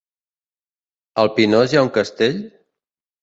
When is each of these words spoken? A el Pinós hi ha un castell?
A 1.19 1.25
el 1.25 1.29
Pinós 1.35 1.75
hi 1.75 1.79
ha 1.81 1.85
un 1.89 1.93
castell? 1.99 2.39